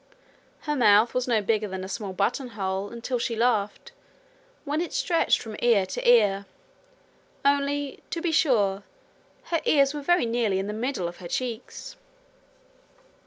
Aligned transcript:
Her 0.61 0.75
mouth 0.75 1.13
was 1.13 1.27
no 1.27 1.43
bigger 1.43 1.67
than 1.67 1.83
a 1.83 1.87
small 1.87 2.11
buttonhole 2.11 2.89
until 2.89 3.19
she 3.19 3.35
laughed, 3.35 3.91
when 4.65 4.81
it 4.81 4.93
stretched 4.93 5.39
from 5.39 5.55
ear 5.59 5.85
to 5.85 6.09
ear 6.09 6.47
only, 7.45 7.99
to 8.09 8.19
be 8.19 8.31
sure, 8.31 8.81
her 9.51 9.61
ears 9.63 9.93
were 9.93 10.01
very 10.01 10.25
nearly 10.25 10.57
in 10.57 10.65
the 10.65 10.73
middle 10.73 11.07
of 11.07 11.17
her 11.17 11.27
cheeks. 11.27 11.97